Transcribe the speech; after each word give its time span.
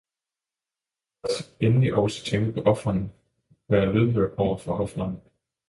Lad 1.23 1.31
os 1.31 1.47
endelig 1.61 1.93
også 1.95 2.25
tænke 2.25 2.51
på 2.51 2.61
ofrene, 2.69 3.11
være 3.69 3.93
lydhøre 3.93 4.35
over 4.37 4.57
for 4.57 4.73
ofrene. 4.77 5.19